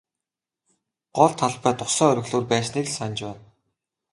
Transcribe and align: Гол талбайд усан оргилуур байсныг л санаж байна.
Гол 1.17 1.31
талбайд 1.39 1.79
усан 1.85 2.09
оргилуур 2.13 2.45
байсныг 2.51 2.85
л 2.87 2.91
санаж 2.97 3.19
байна. 3.27 3.41